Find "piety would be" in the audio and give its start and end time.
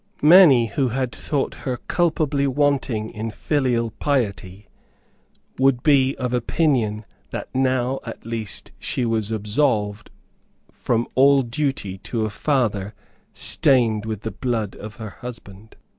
3.99-6.15